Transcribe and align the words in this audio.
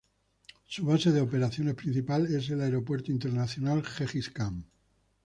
Su 0.65 0.83
base 0.83 1.11
de 1.11 1.21
operaciones 1.21 1.75
principal 1.75 2.25
es 2.25 2.49
el 2.49 2.61
Aeropuerto 2.61 3.11
Internacional 3.11 3.83
Gengis 3.83 4.31
Kan. 4.31 4.65